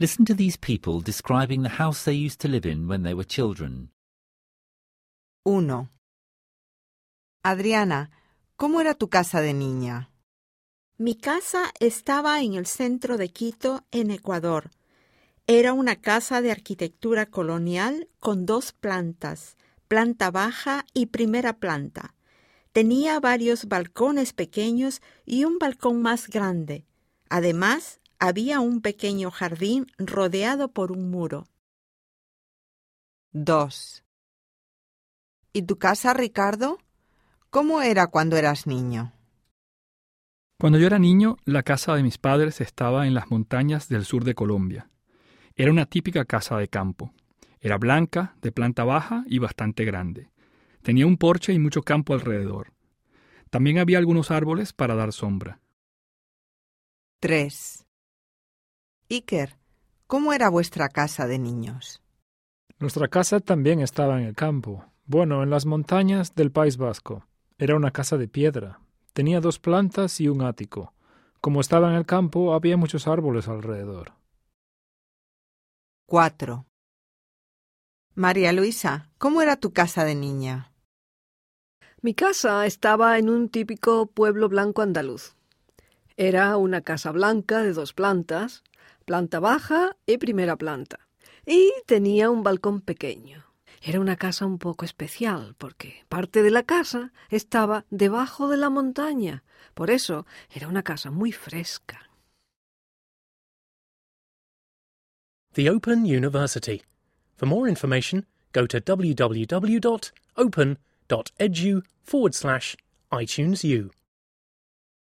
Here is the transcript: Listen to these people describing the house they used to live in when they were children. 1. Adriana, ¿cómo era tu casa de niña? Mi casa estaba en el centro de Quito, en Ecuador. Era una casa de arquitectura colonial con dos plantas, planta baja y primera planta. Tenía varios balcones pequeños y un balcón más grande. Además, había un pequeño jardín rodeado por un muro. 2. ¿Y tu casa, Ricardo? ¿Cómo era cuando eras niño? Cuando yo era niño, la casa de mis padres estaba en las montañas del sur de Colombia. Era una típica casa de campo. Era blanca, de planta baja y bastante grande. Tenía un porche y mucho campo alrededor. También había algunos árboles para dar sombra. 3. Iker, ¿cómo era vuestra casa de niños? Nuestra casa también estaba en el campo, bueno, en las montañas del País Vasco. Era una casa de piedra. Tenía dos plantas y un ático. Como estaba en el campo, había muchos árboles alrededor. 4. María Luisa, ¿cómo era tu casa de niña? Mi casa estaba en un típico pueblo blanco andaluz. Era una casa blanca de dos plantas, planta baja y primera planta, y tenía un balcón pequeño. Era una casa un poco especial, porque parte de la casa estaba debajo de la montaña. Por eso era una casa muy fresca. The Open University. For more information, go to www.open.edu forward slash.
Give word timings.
Listen 0.00 0.24
to 0.24 0.34
these 0.34 0.56
people 0.56 1.02
describing 1.02 1.62
the 1.62 1.76
house 1.76 2.04
they 2.04 2.14
used 2.14 2.40
to 2.40 2.48
live 2.48 2.64
in 2.64 2.88
when 2.88 3.02
they 3.02 3.12
were 3.12 3.22
children. 3.22 3.90
1. 5.44 5.90
Adriana, 7.44 8.10
¿cómo 8.56 8.80
era 8.80 8.94
tu 8.94 9.10
casa 9.10 9.42
de 9.42 9.52
niña? 9.52 10.10
Mi 10.96 11.16
casa 11.16 11.64
estaba 11.80 12.40
en 12.40 12.54
el 12.54 12.64
centro 12.64 13.18
de 13.18 13.28
Quito, 13.28 13.84
en 13.90 14.10
Ecuador. 14.10 14.70
Era 15.46 15.74
una 15.74 15.96
casa 15.96 16.40
de 16.40 16.50
arquitectura 16.50 17.26
colonial 17.26 18.08
con 18.20 18.46
dos 18.46 18.72
plantas, 18.72 19.58
planta 19.86 20.30
baja 20.30 20.86
y 20.94 21.06
primera 21.06 21.58
planta. 21.58 22.14
Tenía 22.72 23.20
varios 23.20 23.66
balcones 23.66 24.32
pequeños 24.32 25.02
y 25.26 25.44
un 25.44 25.58
balcón 25.58 26.00
más 26.00 26.28
grande. 26.28 26.86
Además, 27.28 28.00
había 28.20 28.60
un 28.60 28.82
pequeño 28.82 29.30
jardín 29.30 29.86
rodeado 29.98 30.68
por 30.68 30.92
un 30.92 31.10
muro. 31.10 31.48
2. 33.32 34.04
¿Y 35.54 35.62
tu 35.62 35.78
casa, 35.78 36.12
Ricardo? 36.12 36.78
¿Cómo 37.48 37.80
era 37.80 38.08
cuando 38.08 38.36
eras 38.36 38.66
niño? 38.66 39.12
Cuando 40.58 40.78
yo 40.78 40.86
era 40.86 40.98
niño, 40.98 41.38
la 41.46 41.62
casa 41.62 41.94
de 41.94 42.02
mis 42.02 42.18
padres 42.18 42.60
estaba 42.60 43.06
en 43.06 43.14
las 43.14 43.30
montañas 43.30 43.88
del 43.88 44.04
sur 44.04 44.24
de 44.24 44.34
Colombia. 44.34 44.90
Era 45.56 45.70
una 45.70 45.86
típica 45.86 46.26
casa 46.26 46.58
de 46.58 46.68
campo. 46.68 47.12
Era 47.60 47.78
blanca, 47.78 48.36
de 48.42 48.52
planta 48.52 48.84
baja 48.84 49.24
y 49.26 49.38
bastante 49.38 49.84
grande. 49.86 50.28
Tenía 50.82 51.06
un 51.06 51.16
porche 51.16 51.54
y 51.54 51.58
mucho 51.58 51.82
campo 51.82 52.12
alrededor. 52.12 52.74
También 53.48 53.78
había 53.78 53.98
algunos 53.98 54.30
árboles 54.30 54.74
para 54.74 54.94
dar 54.94 55.12
sombra. 55.12 55.60
3. 57.20 57.86
Iker, 59.12 59.56
¿cómo 60.06 60.32
era 60.32 60.48
vuestra 60.48 60.88
casa 60.88 61.26
de 61.26 61.40
niños? 61.40 62.00
Nuestra 62.78 63.08
casa 63.08 63.40
también 63.40 63.80
estaba 63.80 64.20
en 64.20 64.28
el 64.28 64.36
campo, 64.36 64.84
bueno, 65.04 65.42
en 65.42 65.50
las 65.50 65.66
montañas 65.66 66.36
del 66.36 66.52
País 66.52 66.76
Vasco. 66.76 67.26
Era 67.58 67.74
una 67.74 67.90
casa 67.90 68.16
de 68.18 68.28
piedra. 68.28 68.78
Tenía 69.12 69.40
dos 69.40 69.58
plantas 69.58 70.20
y 70.20 70.28
un 70.28 70.42
ático. 70.42 70.94
Como 71.40 71.60
estaba 71.60 71.90
en 71.90 71.96
el 71.96 72.06
campo, 72.06 72.54
había 72.54 72.76
muchos 72.76 73.08
árboles 73.08 73.48
alrededor. 73.48 74.12
4. 76.06 76.66
María 78.14 78.52
Luisa, 78.52 79.10
¿cómo 79.18 79.42
era 79.42 79.56
tu 79.56 79.72
casa 79.72 80.04
de 80.04 80.14
niña? 80.14 80.72
Mi 82.00 82.14
casa 82.14 82.64
estaba 82.64 83.18
en 83.18 83.28
un 83.28 83.48
típico 83.48 84.06
pueblo 84.06 84.48
blanco 84.48 84.82
andaluz. 84.82 85.34
Era 86.16 86.56
una 86.56 86.82
casa 86.82 87.10
blanca 87.10 87.62
de 87.62 87.72
dos 87.72 87.92
plantas, 87.92 88.62
planta 89.04 89.40
baja 89.40 89.96
y 90.06 90.18
primera 90.18 90.56
planta, 90.56 91.08
y 91.46 91.72
tenía 91.86 92.30
un 92.30 92.42
balcón 92.42 92.80
pequeño. 92.80 93.44
Era 93.82 94.00
una 94.00 94.16
casa 94.16 94.44
un 94.44 94.58
poco 94.58 94.84
especial, 94.84 95.54
porque 95.56 96.04
parte 96.08 96.42
de 96.42 96.50
la 96.50 96.64
casa 96.64 97.12
estaba 97.30 97.86
debajo 97.90 98.48
de 98.48 98.58
la 98.58 98.68
montaña. 98.68 99.42
Por 99.74 99.90
eso 99.90 100.26
era 100.52 100.68
una 100.68 100.82
casa 100.82 101.10
muy 101.10 101.32
fresca. 101.32 102.10
The 105.54 105.70
Open 105.70 106.04
University. 106.04 106.82
For 107.36 107.46
more 107.46 107.68
information, 107.68 108.26
go 108.52 108.66
to 108.66 108.80
www.open.edu 108.80 109.42
forward 112.04 112.34
slash. 112.34 112.76